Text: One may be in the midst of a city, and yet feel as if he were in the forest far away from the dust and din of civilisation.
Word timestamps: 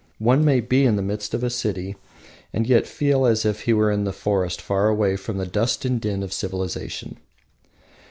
One 0.17 0.43
may 0.43 0.61
be 0.61 0.83
in 0.85 0.95
the 0.95 1.03
midst 1.03 1.35
of 1.35 1.43
a 1.43 1.51
city, 1.51 1.95
and 2.53 2.65
yet 2.65 2.87
feel 2.87 3.27
as 3.27 3.45
if 3.45 3.65
he 3.65 3.73
were 3.73 3.91
in 3.91 4.03
the 4.03 4.11
forest 4.11 4.59
far 4.59 4.87
away 4.87 5.15
from 5.15 5.37
the 5.37 5.45
dust 5.45 5.85
and 5.85 6.01
din 6.01 6.23
of 6.23 6.33
civilisation. 6.33 7.19